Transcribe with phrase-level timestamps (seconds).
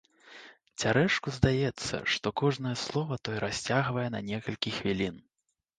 [0.83, 5.15] Цярэшку здаецца, што кожнае слова той расцягвае на некалькі хвілін.